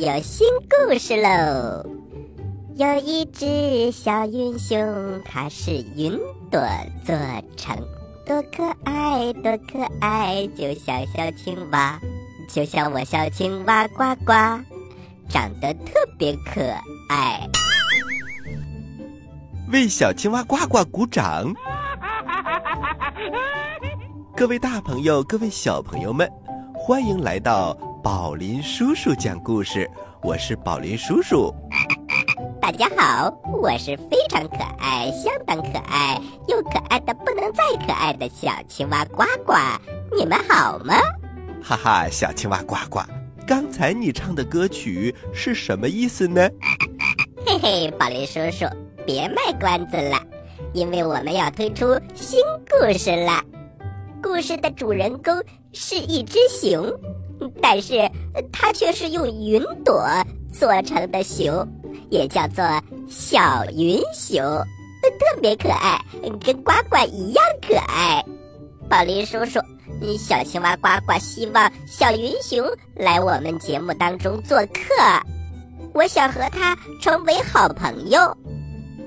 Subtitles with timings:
[0.00, 1.84] 有新故事喽！
[2.76, 6.18] 有一只小云熊，它是云
[6.50, 6.58] 朵
[7.04, 7.14] 做
[7.54, 7.76] 成，
[8.24, 12.00] 多可爱，多可爱，就像小青蛙，
[12.48, 14.32] 就像我小青蛙呱呱，
[15.28, 16.62] 长得特别可
[17.10, 17.46] 爱。
[19.70, 21.52] 为小青蛙呱呱鼓掌！
[24.34, 26.26] 各位大朋友，各位小朋友们，
[26.74, 27.76] 欢迎来到。
[28.02, 29.88] 宝林叔叔讲故事，
[30.22, 31.54] 我是宝林叔叔。
[32.58, 39.52] 大家好，我是非常可爱、相当可爱又可爱的不能再可爱的小青蛙呱呱。
[40.16, 40.94] 你们好吗？
[41.62, 43.00] 哈哈，小青蛙呱呱，
[43.46, 46.48] 刚才你唱的歌曲是什么意思呢？
[47.44, 48.64] 嘿嘿，宝林叔叔，
[49.04, 50.18] 别卖关子了，
[50.72, 53.44] 因为我们要推出新故事了。
[54.22, 55.34] 故事的主人公
[55.72, 56.90] 是一只熊。
[57.60, 58.10] 但是
[58.52, 60.04] 它却是用云朵
[60.52, 61.66] 做成的熊，
[62.10, 62.64] 也叫做
[63.08, 64.42] 小云熊，
[65.18, 66.00] 特别可爱，
[66.40, 68.24] 跟呱呱一样可爱。
[68.88, 69.60] 宝林叔叔，
[70.18, 72.64] 小青蛙呱呱希望小云熊
[72.96, 74.82] 来我们节目当中做客，
[75.94, 78.18] 我想和他成为好朋友。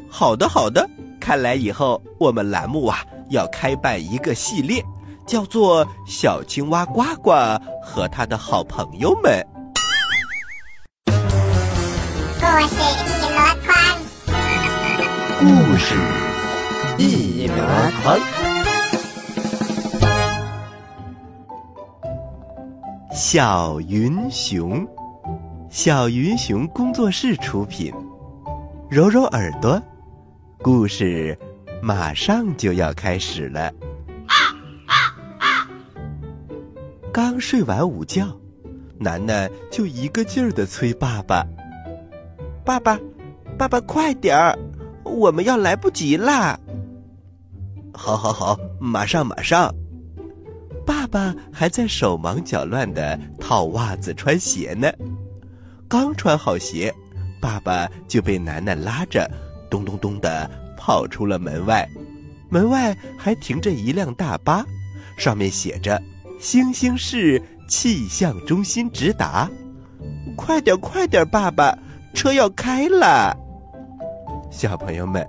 [0.09, 0.89] 好的，好的，
[1.19, 4.83] 看来以后我们栏目啊要开办一个系列。
[5.25, 7.31] 叫做小青蛙呱呱
[7.81, 9.45] 和他的好朋友们。
[12.39, 13.73] 故事一箩筐，
[15.39, 15.95] 故事
[16.97, 17.55] 一箩
[18.01, 18.19] 筐。
[23.13, 24.85] 小云熊，
[25.69, 27.93] 小云熊工作室出品。
[28.89, 29.81] 揉揉耳朵，
[30.61, 31.37] 故事
[31.81, 33.71] 马上就要开始了。
[37.13, 38.35] 刚睡完午觉，
[38.97, 41.45] 楠楠就一个劲儿的催爸爸
[42.65, 42.99] ：“爸爸，
[43.55, 44.57] 爸爸快点儿，
[45.03, 46.59] 我们要来不及啦
[47.93, 49.71] ！”“好好好，马上马上。”
[50.87, 54.91] 爸爸还在手忙脚乱的套袜子、穿鞋呢。
[55.87, 56.91] 刚穿好鞋，
[57.39, 59.29] 爸爸就被楠楠拉着，
[59.69, 61.87] 咚咚咚的跑出了门外。
[62.49, 64.65] 门外还停着一辆大巴，
[65.15, 66.01] 上面写着。
[66.43, 69.49] 星星市气象中心直达，
[70.35, 71.73] 快点快点，爸爸，
[72.13, 73.33] 车要开了。
[74.51, 75.25] 小朋友们，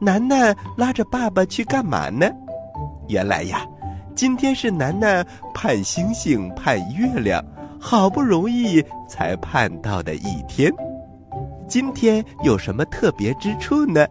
[0.00, 2.30] 楠楠拉着爸爸去干嘛呢？
[3.08, 3.66] 原来呀，
[4.14, 7.44] 今天是楠楠盼星星盼月亮，
[7.80, 10.72] 好不容易才盼到的一天。
[11.66, 14.06] 今天有什么特别之处呢？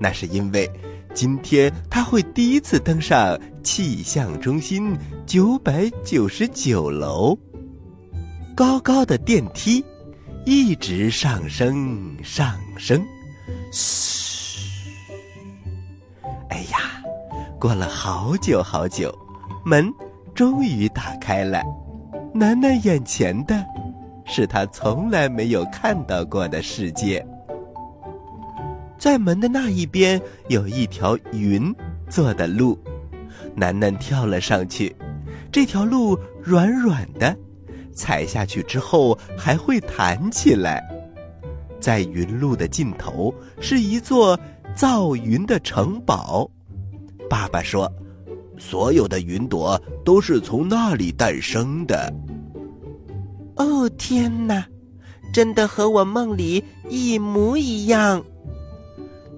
[0.00, 0.70] 那是因为。
[1.14, 3.36] 今天他会第一次登上
[3.70, 4.96] 气象中心
[5.26, 7.38] 九百九十九楼，
[8.56, 9.84] 高高的电梯
[10.46, 13.04] 一直上升上升，
[13.70, 14.58] 嘘！
[16.48, 16.78] 哎呀，
[17.60, 19.14] 过了好久好久，
[19.66, 19.92] 门
[20.34, 21.62] 终于打开了。
[22.32, 23.62] 楠楠眼前的，
[24.24, 27.22] 是他从来没有看到过的世界。
[28.96, 31.72] 在门的那一边有一条云
[32.08, 32.78] 做的路，
[33.54, 34.94] 楠楠跳了上去。
[35.50, 37.36] 这条路软软的，
[37.92, 40.82] 踩下去之后还会弹起来。
[41.80, 44.38] 在云路的尽头是一座
[44.74, 46.50] 造云的城堡。
[47.30, 47.90] 爸爸说
[48.58, 52.12] ：“所有的云朵都是从那里诞生的。”
[53.56, 54.64] 哦，天哪，
[55.32, 58.24] 真的和我梦里一模一样。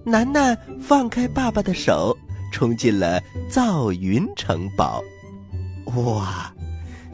[0.04, 2.16] 楠楠放开爸爸的手，
[2.50, 5.02] 冲进了造云城堡。
[5.96, 6.52] 哇，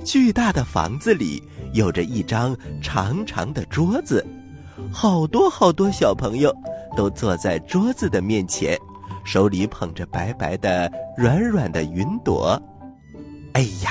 [0.04, 1.42] 巨大的房子里
[1.72, 4.24] 有着一张长长的桌子，
[4.92, 6.54] 好多好多小朋友
[6.96, 8.78] 都坐在桌子的面前，
[9.24, 12.60] 手里捧着白白的、软软的云朵。
[13.54, 13.90] 哎呀，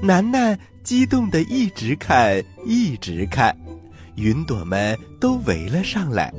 [0.00, 3.56] 楠楠激动的一直看，一直看，
[4.14, 6.32] 云朵们都围了上来。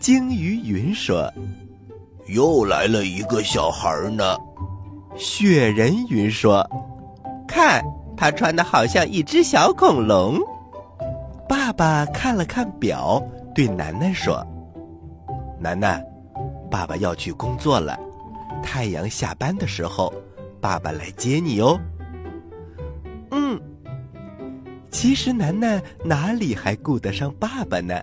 [0.00, 1.30] 鲸鱼云说
[2.32, 4.36] ：“又来了一个小孩呢。”
[5.16, 6.64] 雪人云说
[7.46, 7.84] ：“看，
[8.16, 10.38] 他穿的好像一只小恐龙。”
[11.48, 13.20] 爸爸看了看表，
[13.54, 14.46] 对楠楠说
[15.58, 16.00] ：“楠楠，
[16.70, 17.98] 爸爸要去工作了，
[18.62, 20.12] 太阳下班的时候，
[20.60, 21.78] 爸爸来接你哦。”
[23.32, 23.60] 嗯，
[24.90, 28.00] 其实楠楠哪里还顾得上爸爸呢？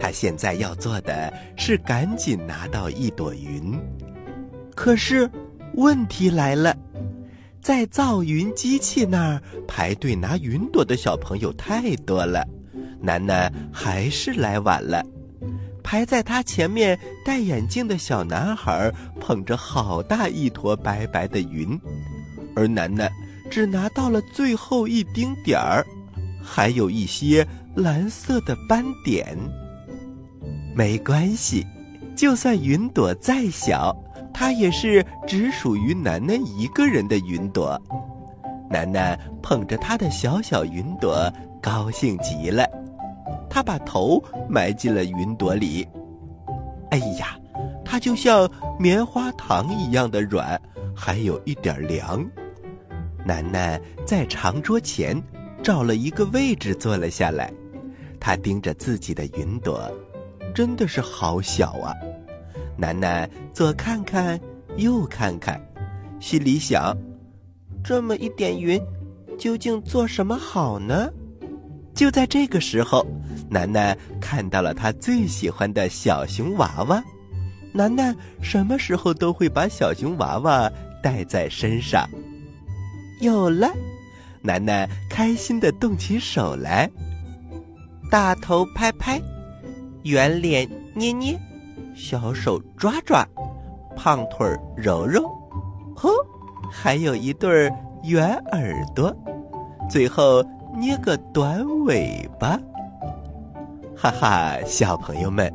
[0.00, 3.78] 他现在要做的是赶紧拿到一朵云，
[4.74, 5.30] 可是
[5.74, 6.74] 问题来了，
[7.60, 12.48] 在造云机器那儿排队拿云朵的小朋友太多了，
[12.98, 15.04] 楠楠还是来晚了。
[15.82, 21.78] 排在他前面戴眼镜的小男孩捧着好大一坨白白的云，
[22.56, 23.10] 而楠楠
[23.50, 25.84] 只拿到了最后一丁点儿，
[26.42, 29.36] 还有一些蓝色的斑点。
[30.80, 31.66] 没关系，
[32.16, 33.94] 就算云朵再小。
[34.32, 37.78] 它也是只属于楠楠一个人的云朵，
[38.70, 41.30] 楠楠捧着他的小小云朵，
[41.60, 42.66] 高兴极了。
[43.50, 45.86] 他把头埋进了云朵里，
[46.92, 47.38] 哎呀，
[47.84, 50.58] 它就像棉花糖一样的软，
[50.96, 52.26] 还有一点凉。
[53.22, 55.22] 楠楠在长桌前
[55.62, 57.52] 找了一个位置坐了下来，
[58.18, 59.78] 他盯着自己的云朵，
[60.54, 61.94] 真的是好小啊。
[62.76, 64.40] 楠楠左看看，
[64.76, 65.60] 右看看，
[66.18, 66.96] 心里想：
[67.84, 68.80] 这么一点云，
[69.38, 71.10] 究竟做什么好呢？
[71.94, 73.06] 就在这个时候，
[73.50, 77.02] 楠楠看到了他最喜欢的小熊娃娃。
[77.72, 80.70] 楠楠什么时候都会把小熊娃娃
[81.02, 82.08] 带在身上。
[83.20, 83.70] 有了，
[84.40, 86.90] 楠楠开心的动起手来，
[88.10, 89.20] 大头拍拍，
[90.02, 91.38] 圆脸捏捏。
[91.94, 93.26] 小手抓抓，
[93.96, 95.22] 胖腿揉揉，
[95.96, 96.08] 呵，
[96.70, 97.70] 还有一对
[98.04, 99.14] 圆耳朵，
[99.90, 100.42] 最后
[100.78, 102.58] 捏个短尾巴。
[103.96, 105.52] 哈哈，小朋友们，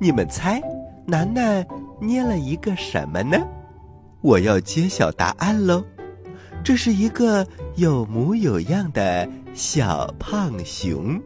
[0.00, 0.60] 你们猜，
[1.06, 1.64] 楠楠
[2.00, 3.36] 捏了一个什么呢？
[4.22, 5.84] 我要揭晓答案喽！
[6.64, 7.46] 这是一个
[7.76, 11.20] 有模有样的小胖熊。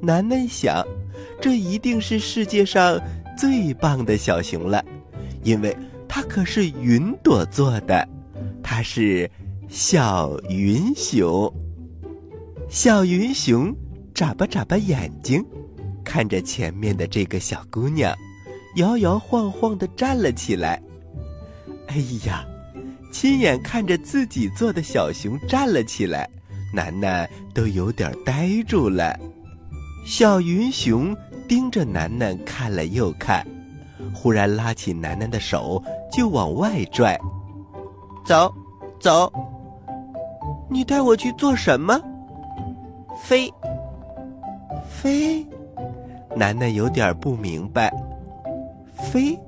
[0.00, 0.82] 楠楠想，
[1.40, 3.00] 这一定是世界上。
[3.36, 4.82] 最棒的小熊了，
[5.42, 5.76] 因为
[6.08, 8.08] 它可是云朵做的，
[8.62, 9.30] 它是
[9.68, 11.52] 小云熊。
[12.70, 13.76] 小云熊
[14.14, 15.44] 眨巴眨巴眼睛，
[16.02, 18.16] 看着前面的这个小姑娘，
[18.76, 20.82] 摇摇晃晃的站了起来。
[21.88, 22.42] 哎呀，
[23.12, 26.26] 亲眼看着自己做的小熊站了起来，
[26.72, 29.14] 楠楠都有点呆住了。
[30.06, 31.14] 小云熊。
[31.48, 33.46] 盯着楠楠看了又看，
[34.12, 35.80] 忽然拉起楠楠的手
[36.10, 37.16] 就往外拽。
[38.24, 38.52] 走，
[38.98, 39.32] 走。
[40.68, 42.02] 你带我去做什么？
[43.22, 43.48] 飞。
[44.90, 45.46] 飞。
[46.34, 47.94] 楠楠有点不明白。
[48.92, 49.38] 飞？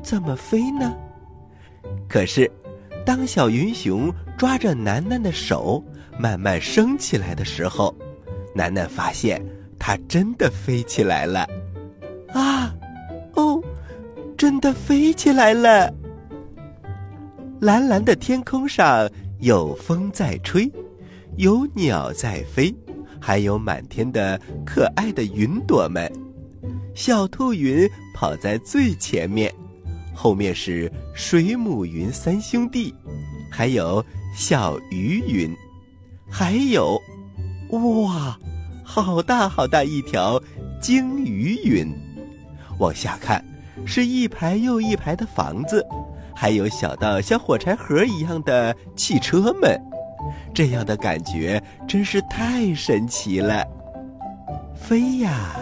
[0.00, 0.96] 怎么飞呢？
[2.08, 2.48] 可是，
[3.04, 5.82] 当小云熊抓着楠楠的手
[6.16, 7.92] 慢慢升起来的时候，
[8.54, 9.44] 楠楠发现。
[9.82, 11.48] 它真的飞起来了，
[12.28, 12.72] 啊，
[13.32, 13.60] 哦，
[14.36, 15.92] 真的飞起来了！
[17.60, 19.10] 蓝蓝的天空上
[19.40, 20.70] 有风在吹，
[21.38, 22.72] 有鸟在飞，
[23.18, 26.12] 还有满天的可爱的云朵们。
[26.94, 29.52] 小兔云跑在最前面，
[30.14, 32.94] 后面是水母云三兄弟，
[33.50, 35.56] 还有小鱼云，
[36.30, 37.00] 还有，
[37.70, 38.38] 哇！
[38.90, 40.42] 好大好大一条
[40.80, 41.94] 鲸鱼云，
[42.80, 43.42] 往下看，
[43.86, 45.86] 是一排又一排的房子，
[46.34, 49.80] 还有小到像火柴盒一样的汽车们，
[50.52, 53.64] 这样的感觉真是太神奇了。
[54.74, 55.54] 飞呀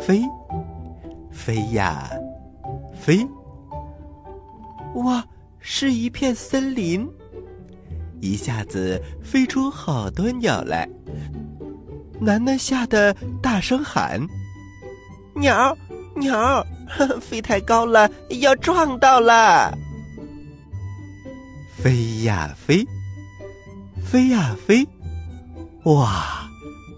[0.00, 0.22] 飞，
[1.32, 2.08] 飞呀
[2.96, 3.26] 飞，
[4.94, 5.26] 哇，
[5.58, 7.10] 是一片森林，
[8.20, 10.88] 一下子飞出好多鸟来。
[12.20, 14.20] 楠楠吓得大声喊
[15.34, 15.76] ：“鸟，
[16.16, 16.64] 鸟，
[17.20, 18.10] 飞太高了，
[18.40, 19.72] 要撞到了！”
[21.80, 22.84] 飞呀飞，
[24.04, 24.86] 飞呀飞，
[25.84, 26.48] 哇，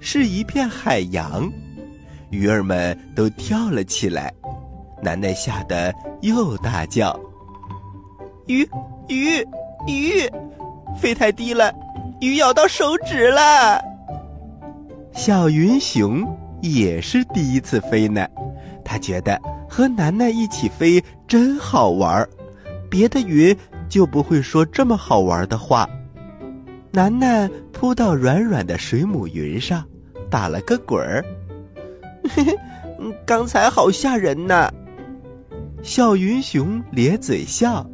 [0.00, 1.50] 是一片海洋，
[2.30, 4.32] 鱼儿们都跳了起来。
[5.02, 7.18] 楠楠吓得又大叫
[8.48, 8.66] ：“鱼，
[9.08, 9.46] 鱼，
[9.86, 10.30] 鱼，
[10.98, 11.70] 飞太低了，
[12.20, 13.78] 鱼咬到手指了！”
[15.12, 16.26] 小云熊
[16.62, 18.26] 也是第一次飞呢，
[18.84, 22.28] 他觉得和楠楠一起飞真好玩儿，
[22.88, 23.56] 别的云
[23.88, 25.88] 就不会说这么好玩的话。
[26.92, 29.84] 楠楠扑到软软的水母云上，
[30.30, 31.24] 打了个滚儿。
[32.28, 32.56] 嘿嘿，
[33.26, 34.70] 刚才好吓人呐！
[35.82, 37.84] 小云熊咧嘴笑，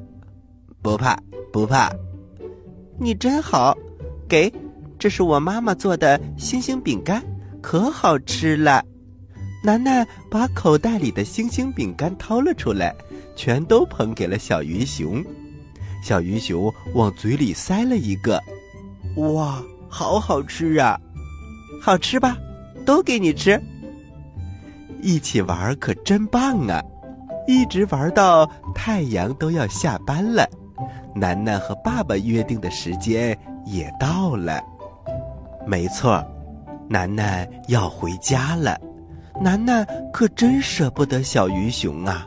[0.83, 1.19] 不怕
[1.53, 1.91] 不怕，
[2.99, 3.77] 你真好，
[4.29, 4.53] 给。
[5.07, 7.23] 这是我妈妈做的星星饼干，
[7.63, 8.85] 可好吃了。
[9.63, 12.93] 楠楠把口袋里的星星饼干掏了出来，
[13.37, 15.25] 全都捧给了小云熊。
[16.03, 18.43] 小云熊往嘴里塞了一个，
[19.15, 20.99] 哇，好好吃啊！
[21.81, 22.37] 好吃吧？
[22.85, 23.63] 都给你吃。
[25.01, 26.83] 一起玩可真棒啊！
[27.47, 28.45] 一直玩到
[28.75, 30.45] 太阳都要下班了，
[31.15, 34.61] 楠楠和爸爸约定的时间也到了。
[35.67, 36.25] 没错，
[36.89, 38.79] 楠楠要回家了。
[39.43, 42.25] 楠楠可真舍不得小云熊啊！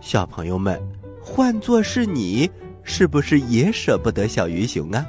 [0.00, 0.80] 小朋友们，
[1.20, 2.48] 换做是你，
[2.82, 5.04] 是不是也舍不得小云熊啊？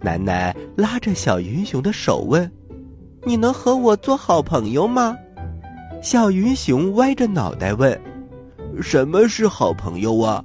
[0.00, 2.48] 楠楠拉着小云熊的手问
[3.26, 5.16] ：“你能和我做好朋友吗？”
[6.00, 8.00] 小云熊歪着脑袋问
[8.80, 10.44] ：“什么是好朋友啊？”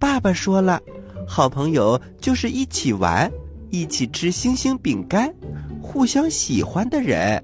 [0.00, 0.80] 爸爸说了
[1.28, 3.30] ：“好朋友就是一起玩，
[3.70, 5.32] 一起吃星星饼干，
[5.80, 7.42] 互相喜欢的人。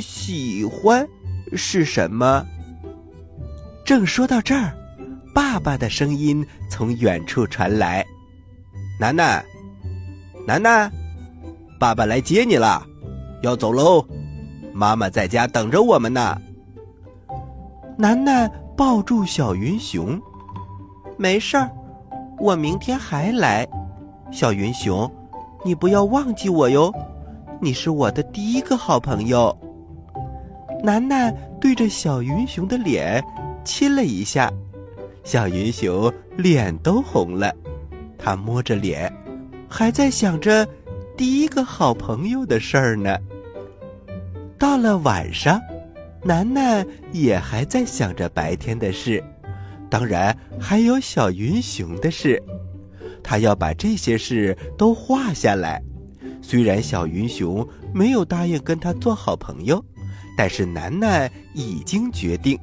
[0.00, 1.06] 喜欢
[1.54, 2.44] 是什么？”
[3.84, 4.72] 正说到这儿，
[5.34, 8.04] 爸爸的声音从远处传来
[8.98, 9.44] ：“楠楠，
[10.46, 10.90] 楠楠，
[11.78, 12.86] 爸爸来接你了，
[13.42, 14.06] 要走喽。”
[14.72, 16.40] 妈妈在家等着我们呢。
[17.98, 20.18] 楠楠抱住小云熊，
[21.18, 21.70] 没事儿，
[22.38, 23.68] 我明天还来。
[24.32, 25.08] 小云熊，
[25.62, 26.90] 你不要忘记我哟，
[27.60, 29.54] 你是我的第一个好朋友。
[30.82, 33.22] 楠楠对着小云熊的脸
[33.62, 34.50] 亲了一下，
[35.22, 37.54] 小云熊脸都红了，
[38.18, 39.12] 他摸着脸，
[39.68, 40.66] 还在想着
[41.14, 43.18] 第一个好朋友的事儿呢。
[44.58, 45.60] 到了晚上，
[46.22, 49.22] 楠楠也还在想着白天的事，
[49.90, 52.42] 当然还有小云熊的事。
[53.22, 55.82] 他要把这些事都画下来。
[56.40, 59.84] 虽然小云熊没有答应跟他做好朋友，
[60.36, 62.58] 但是楠楠已经决定，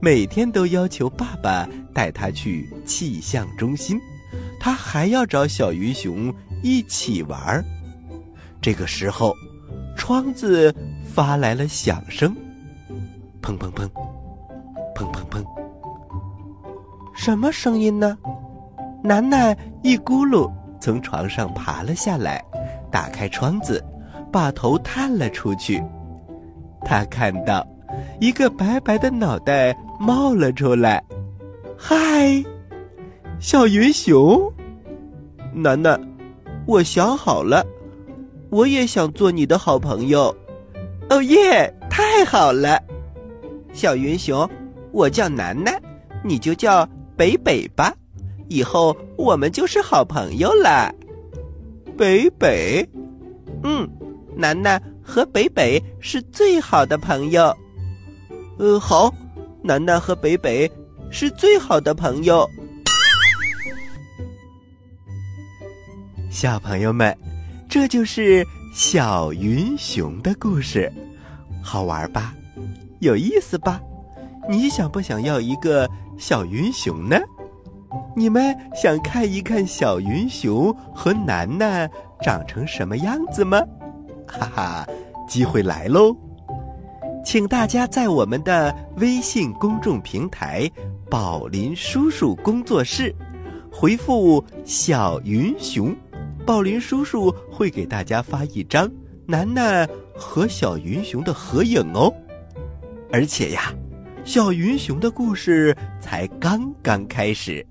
[0.00, 4.00] 每天都要求爸爸带他去气象中心。
[4.58, 7.64] 他还要找小云熊一起玩。
[8.60, 9.34] 这个时候，
[9.96, 10.74] 窗子。
[11.04, 12.32] 发来了响声，
[13.42, 13.90] 砰砰砰，
[14.94, 15.44] 砰砰砰。
[17.16, 18.16] 什么声音呢？
[19.02, 20.50] 楠楠一咕噜
[20.80, 22.44] 从床上爬了下来，
[22.90, 23.84] 打开窗子，
[24.32, 25.82] 把头探了出去。
[26.84, 27.66] 他看到
[28.20, 31.02] 一个白白的脑袋冒了出来。
[31.76, 32.42] 嗨，
[33.38, 34.52] 小云熊，
[35.52, 36.00] 楠楠，
[36.66, 37.64] 我想好了，
[38.50, 40.34] 我也想做你的好朋友。
[41.10, 41.72] 哦耶！
[41.88, 42.78] 太好了，
[43.72, 44.48] 小云熊，
[44.92, 45.80] 我叫楠楠，
[46.22, 46.86] 你就叫
[47.16, 47.94] 北北吧，
[48.48, 50.94] 以后我们就是好朋友了。
[51.96, 52.88] 北北，
[53.62, 53.88] 嗯，
[54.36, 57.54] 楠楠和北北是最好的朋友。
[58.58, 59.12] 呃，好，
[59.62, 60.70] 楠楠和北北
[61.10, 62.48] 是最好的朋友。
[66.30, 67.16] 小朋友们，
[67.68, 68.46] 这就是。
[68.74, 70.92] 小云熊的故事，
[71.60, 72.32] 好玩吧？
[73.00, 73.80] 有意思吧？
[74.48, 77.18] 你想不想要一个小云熊呢？
[78.18, 81.88] 你们想看一看小云熊和楠楠
[82.20, 83.60] 长成什么样子吗？
[84.26, 84.86] 哈哈，
[85.28, 86.16] 机会来喽！
[87.24, 90.68] 请大家在我们的微信公众平台
[91.08, 93.14] “宝林叔叔工作室”
[93.70, 95.94] 回复“小云熊”。
[96.44, 98.90] 宝林叔叔会给大家发一张
[99.26, 102.12] 楠楠和小云熊的合影哦，
[103.12, 103.72] 而且呀，
[104.24, 107.64] 小云熊的故事才刚刚开始。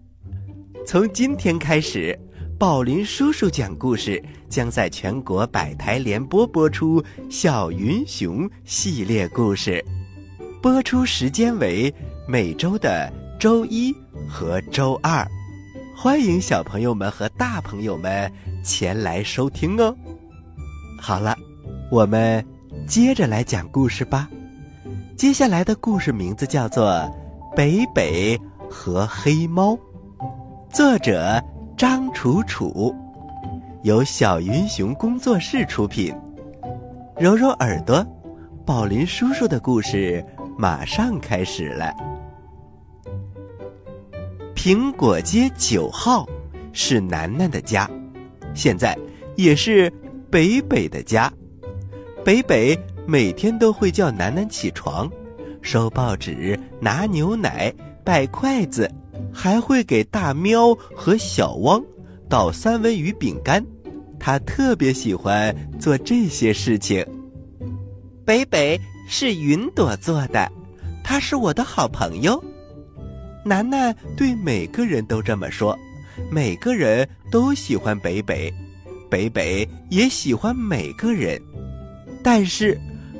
[0.87, 2.17] 从今天开始，
[2.57, 9.83] 宝林叔叔讲故事将在全国百台联播播出《小云熊》系列故事，
[10.61, 11.93] 播出时间为
[12.25, 13.93] 每周的周一
[14.29, 15.27] 和周二。
[15.93, 18.31] 欢迎小朋友们和大朋友们
[18.63, 19.93] 前来收听哦。
[21.01, 21.35] 好了，
[21.91, 22.41] 我们
[22.87, 24.29] 接着来讲故事吧。
[25.17, 26.87] 接下来的故事名字叫做
[27.57, 28.39] 《北北
[28.69, 29.73] 和黑猫》，
[30.77, 31.43] 作者
[31.75, 32.95] 张楚楚，
[33.81, 36.15] 由小云熊工作室出品。
[37.19, 38.05] 揉揉耳朵，
[38.63, 40.23] 宝林叔叔的故事
[40.55, 41.91] 马上开始了。
[44.53, 46.27] 苹果街九号
[46.73, 47.89] 是楠楠的家，
[48.53, 48.95] 现在
[49.35, 49.91] 也是
[50.29, 51.33] 北北的家。
[52.23, 55.09] 北北每天都会叫楠楠起床，
[55.59, 57.73] 收报纸、拿牛奶、
[58.05, 58.87] 摆筷子，
[59.37, 61.79] 还会给大喵和小汪
[62.27, 63.63] 倒三文鱼饼干。
[64.19, 67.05] 他特别喜欢做这些事情。
[68.25, 70.51] 北北是云朵做的，
[71.03, 72.43] 他是我的好朋友。
[73.45, 75.77] 楠楠对每个人都这么说，
[76.31, 78.51] 每个人都喜欢北北，
[79.07, 81.39] 北北也喜欢每个人。
[82.23, 82.75] 但是，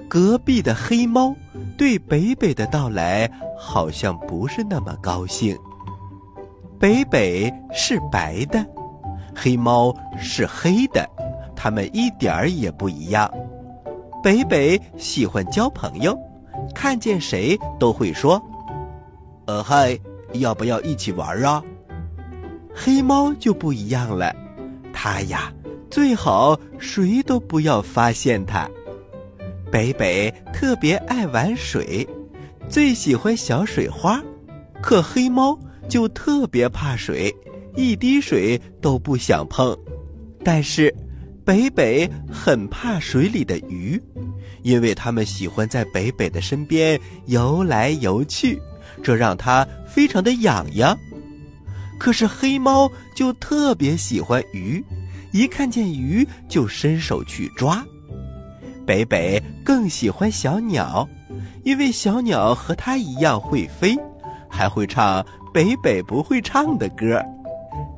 [0.10, 1.34] 隔壁的黑猫
[1.78, 5.56] 对北北的到来好像不是那么高兴。
[6.80, 8.64] 北北是白的，
[9.36, 11.08] 黑猫是黑的，
[11.56, 13.32] 它们一点儿也不一样。
[14.24, 16.18] 北北喜欢交朋友，
[16.76, 18.40] 看见谁都会说
[19.48, 19.98] ：“呃嗨，
[20.34, 21.64] 要不要一起玩啊？”
[22.76, 24.36] 黑猫就不一样了，
[24.94, 25.52] 它呀
[25.90, 28.70] 最好谁都不要发现它。
[29.72, 32.08] 北北特别爱玩水，
[32.70, 34.22] 最喜欢小水花，
[34.80, 35.58] 可黑猫
[35.90, 37.34] 就特别怕水，
[37.76, 39.78] 一滴水都不想碰。
[40.44, 40.94] 但是，
[41.44, 44.02] 北北很怕水里的鱼，
[44.64, 48.62] 因为它们喜欢在北北的身边游来游去，
[49.02, 50.98] 这让它非常的痒痒。
[52.00, 54.84] 可是黑猫就特别喜欢鱼，
[55.34, 57.84] 一看见鱼就伸手去抓。
[58.86, 61.08] 北北更喜欢小鸟，
[61.64, 63.98] 因为小鸟和它一样会飞，
[64.50, 67.22] 还会唱北北不会唱的歌。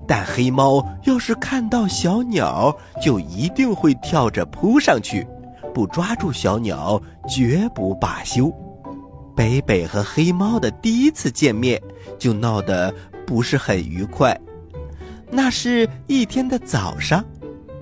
[0.08, 5.26] 但黑猫要是看到小鸟，就一定会跳着扑上去，
[5.74, 8.52] 不抓住小鸟绝不罢休。
[9.36, 11.82] 北北和黑猫的第一次见面
[12.18, 12.94] 就闹得
[13.26, 14.38] 不是很愉快。
[15.32, 17.24] 那是一天的早上，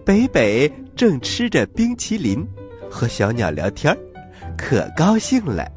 [0.05, 2.45] 北北正吃着冰淇淋。
[2.89, 3.95] 和小鸟聊天
[4.57, 5.69] 可高兴了。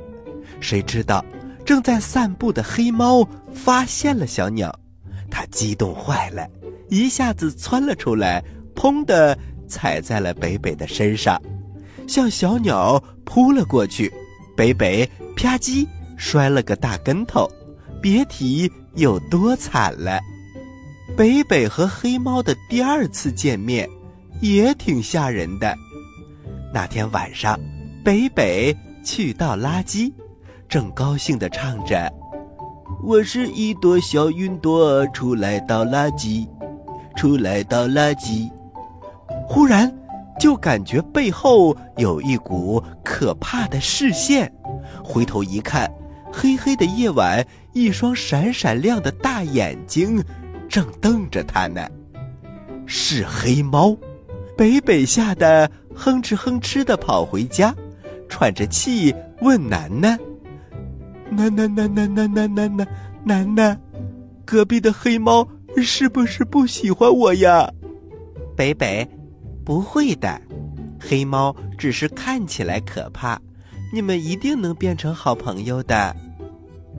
[0.61, 1.25] 谁知道，
[1.71, 4.77] 正在散步的黑猫发现了小鸟，
[5.31, 6.45] 它激动坏了，
[6.89, 8.43] 一下子窜了出来，
[8.75, 11.41] 砰的踩在了北北的身上，
[12.09, 14.13] 向小鸟扑了过去。
[14.57, 17.49] 北北啪叽摔了个大跟头，
[18.03, 20.19] 别提有多惨了。
[21.17, 23.89] 北北和黑猫的第二次见面，
[24.41, 25.73] 也挺吓人的。
[26.75, 27.57] 那天晚上，
[28.05, 30.13] 北北去倒垃圾，
[30.71, 32.09] 正高兴地唱着
[33.03, 36.47] ：“我是一朵小云朵，出来倒垃圾，
[37.17, 38.49] 出来倒垃圾。”
[39.49, 39.93] 忽然，
[40.39, 44.49] 就感觉背后有一股可怕的视线，
[45.03, 45.93] 回头一看，
[46.33, 50.23] 黑黑的夜晚，一双闪闪亮的大眼睛
[50.69, 51.85] 正瞪着他呢，
[52.87, 53.97] 是黑猫。
[54.57, 57.75] 北北吓得哼哧哼哧的跑回家，
[58.29, 60.17] 喘着气问楠楠
[61.31, 62.89] ：“楠楠楠楠楠楠楠楠
[63.25, 63.81] 楠楠，
[64.45, 67.71] 隔壁的黑猫是不是不喜欢我呀？”
[68.57, 69.09] 北北
[69.65, 70.41] ：“不会的，
[70.99, 73.41] 黑猫只是看起来可怕，
[73.93, 76.15] 你们一定能变成好朋友的。”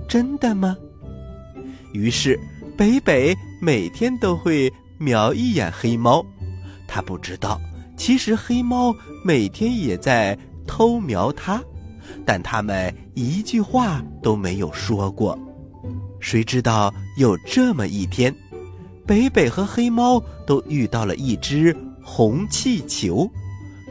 [0.08, 0.76] 真的吗？
[1.94, 2.40] 于是
[2.78, 6.26] 北北每天都会瞄一眼黑猫。
[6.88, 7.60] 他不知道，
[7.96, 11.62] 其实黑猫每天也在偷瞄他，
[12.26, 15.38] 但他们一句话都没有说过。
[16.20, 18.34] 谁知道有这么一天，
[19.08, 23.30] 北北和黑猫都遇到了一只红气球，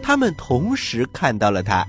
[0.03, 1.85] 他们同时看到了它，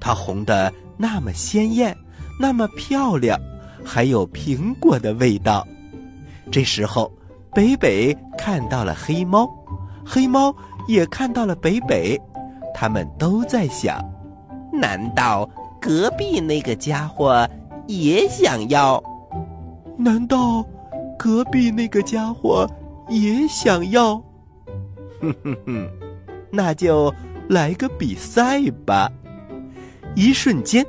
[0.00, 1.96] 它红的那么鲜艳，
[2.38, 3.38] 那么漂亮，
[3.84, 5.66] 还有苹果的味道。
[6.50, 7.12] 这时候，
[7.54, 9.48] 北北看到了黑猫。
[10.04, 10.52] 黑猫
[10.88, 12.20] 也看到了北北，
[12.74, 14.02] 他们都在想：
[14.80, 17.46] 难道隔壁那个家伙
[17.86, 19.02] 也想要？
[19.98, 20.64] 难道
[21.18, 22.66] 隔壁那个家伙
[23.10, 24.16] 也想要？
[25.20, 25.86] 哼哼哼，
[26.50, 27.12] 那就
[27.50, 29.12] 来个比赛吧！
[30.16, 30.84] 一瞬间，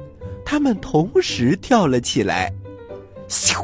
[0.45, 2.49] 他们同时跳了起来。
[3.27, 3.61] 咻！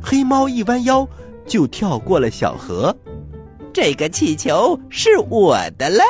[0.00, 1.06] 黑猫一弯腰
[1.46, 2.96] 就跳过了小河。
[3.72, 6.04] 这个气球是我的了，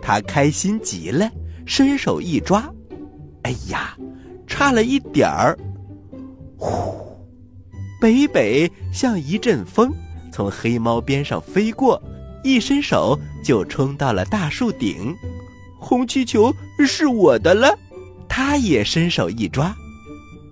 [0.00, 1.28] 他开心极了，
[1.66, 2.70] 伸手一抓，
[3.42, 3.96] 哎呀，
[4.46, 5.58] 差了一点儿！
[6.56, 6.94] 呼，
[8.00, 9.92] 北北像一阵风，
[10.32, 12.00] 从黑猫边上飞过，
[12.42, 15.14] 一伸手就冲到了大树顶。
[15.78, 16.54] 红气球
[16.86, 17.76] 是我的了，
[18.28, 19.74] 他也伸手一抓，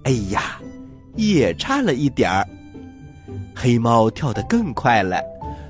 [0.05, 0.61] 哎呀，
[1.17, 2.47] 也差了一点儿。
[3.55, 5.21] 黑猫跳得更快了。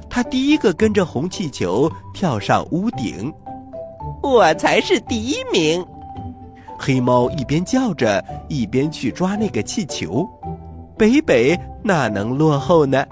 [0.09, 3.33] 他第一个跟着红气球跳上屋顶，
[4.23, 5.85] 我才是第一名。
[6.79, 10.29] 黑猫一边叫着，一边去抓那个气球。
[10.99, 13.05] 北北哪能落后呢？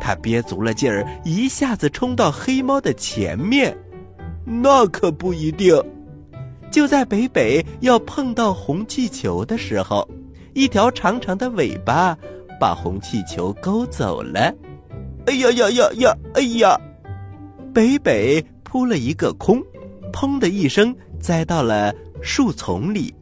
[0.00, 3.76] 他憋足了劲儿，一下子冲到黑猫的前面。
[4.44, 5.82] 那可不一定。
[6.70, 10.06] 就在北北要碰到红气球的时候，
[10.54, 12.16] 一条长长的尾巴
[12.60, 14.52] 把红气球勾走了。
[15.26, 16.14] 哎呀呀呀呀！
[16.34, 16.78] 哎呀！
[17.74, 19.62] 北北扑了一个空，
[20.12, 23.14] 砰的一声栽到了树丛里，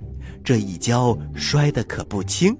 [0.44, 2.57] 这一跤摔得可不轻。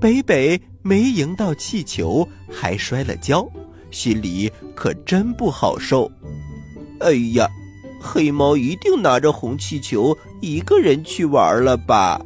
[0.00, 3.46] 北北没赢到气球，还摔了跤，
[3.90, 6.10] 心里可真不好受。
[7.00, 7.48] 哎呀，
[8.00, 12.20] 黑猫一定拿着红气球一个人去玩了吧？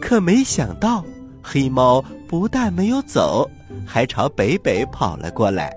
[0.00, 1.04] 可没想到，
[1.42, 3.48] 黑猫不但没有走，
[3.86, 5.74] 还朝北北跑了过来。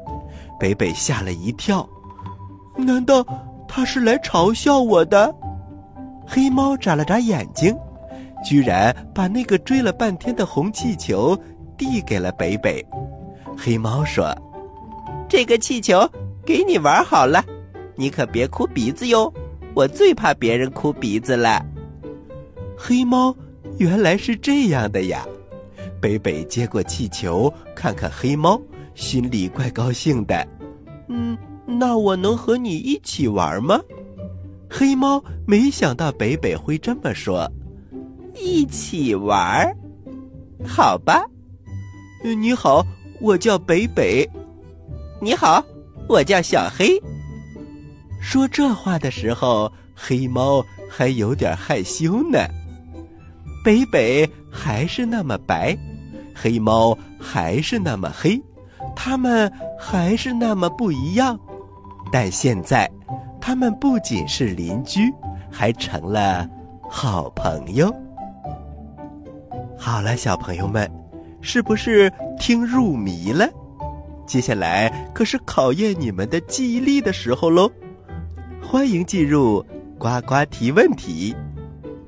[0.60, 1.88] 北北吓了一跳，
[2.77, 3.25] 难道
[3.75, 5.33] 他是来嘲笑我的？
[6.27, 7.75] 黑猫眨了眨眼睛。
[8.45, 11.36] 居然把那个追了半天的红气球
[11.75, 12.86] 递给了北北。
[13.57, 14.31] 黑猫说
[15.27, 16.07] ：“这个气球
[16.45, 17.43] 给你玩好了，
[17.95, 19.33] 你可别哭鼻子哟，
[19.73, 21.65] 我最怕别人哭鼻子了。”
[22.77, 23.36] 黑猫
[23.79, 25.25] 原来是这样的呀！
[25.99, 28.62] 北北接过气球，看看黑猫，
[28.93, 30.47] 心里怪高兴的。
[31.07, 33.80] 嗯，那我能和你一起玩吗？
[34.69, 37.49] 黑猫没想到北北会这么说。
[38.36, 39.71] 一起玩，
[40.65, 41.23] 好吧？
[42.23, 42.84] 你好，
[43.21, 44.28] 我叫北北。
[45.21, 45.63] 你好，
[46.10, 46.99] 我叫小黑。
[48.19, 52.39] 说这话的时候，黑猫还有点害羞呢。
[53.63, 55.78] 北北还是那么白，
[56.34, 58.41] 黑猫还是那么黑，
[58.95, 61.39] 他们还是那么不一样。
[62.13, 62.88] 但现在，
[63.41, 65.12] 他们不仅是邻居，
[65.49, 66.47] 还成了
[66.88, 67.91] 好朋友。
[69.76, 70.88] 好了，小朋友们，
[71.41, 73.49] 是不是听入迷了？
[74.28, 77.67] 接下来可是考验你们的记忆力的时候喽！
[78.62, 79.65] 欢迎进入
[79.97, 81.36] 呱呱提问题，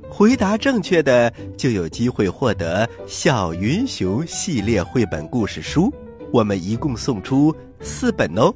[0.08, 5.92] 回答正确的就有机会获得《小云熊》系列绘本故事书。
[6.32, 8.54] 我们一共送出四本哦，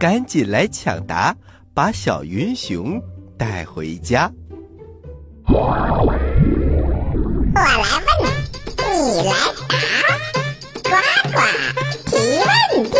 [0.00, 1.36] 赶紧来抢答，
[1.74, 2.98] 把小云熊
[3.36, 4.32] 带回家。
[5.46, 6.18] 我来问。
[7.52, 9.34] 你来
[10.82, 10.96] 答，呱
[11.30, 11.36] 呱
[12.06, 12.96] 提问题。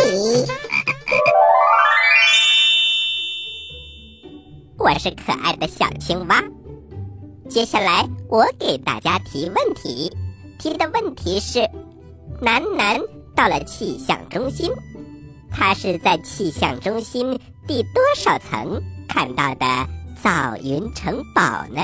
[4.77, 6.39] 我是可爱的小青蛙。
[7.49, 10.15] 接下来我给大家提问题，
[10.59, 11.67] 提的问题是：
[12.39, 13.01] 楠楠
[13.35, 14.71] 到了气象中心，
[15.51, 19.65] 他是在气象中心第多少层看到的
[20.21, 21.81] 造云城堡呢？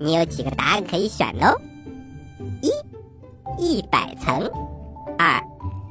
[0.00, 1.54] 你有几个答案可以选哦？
[2.62, 2.70] 一。
[3.60, 4.48] 一百层，
[5.18, 5.42] 二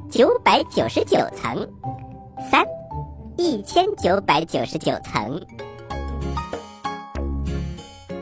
[0.10, 1.68] 九百九十九层，
[2.50, 2.64] 三
[3.36, 5.42] 一千九百九十九层。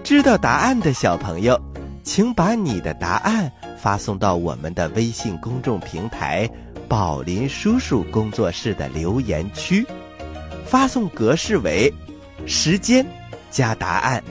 [0.03, 1.61] 知道答案的小朋友，
[2.01, 6.49] 请把你的答案发送到我们的微信公众平台
[6.87, 9.85] “宝林叔叔工作室”的留言区，
[10.65, 11.91] 发送格式为
[12.45, 13.05] 时间
[13.49, 14.23] 加答案。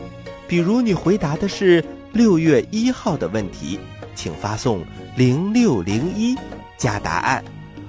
[0.46, 3.78] 比如你回答的是六月一号的问题。
[4.16, 4.80] 请发送
[5.16, 6.36] 零六零一
[6.78, 7.44] 加答案，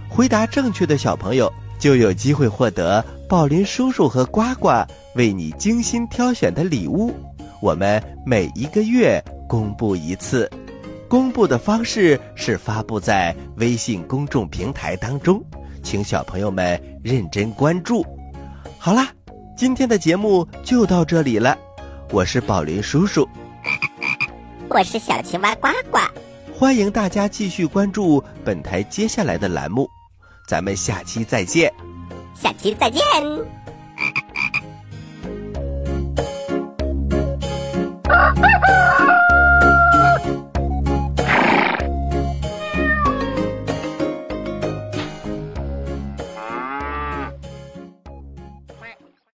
[0.09, 4.69] 回答正确的小朋友就有机会获得宝林叔叔和呱呱
[5.13, 7.13] 为你精心挑选的礼物。
[7.61, 10.49] 我们每一个月公布一次，
[11.07, 15.43] 公布的方式是发布在微信公众平台当中，
[15.83, 18.05] 请小朋友们认真关注。
[18.79, 19.09] 好啦，
[19.55, 21.57] 今天的节目就到这里了，
[22.11, 23.27] 我是宝林叔叔。
[24.69, 25.99] 我是小青蛙呱呱，
[26.53, 29.87] 欢迎大家继续关注本台接下来的栏目，
[30.47, 31.71] 咱们下期再见，
[32.33, 33.01] 下期再见。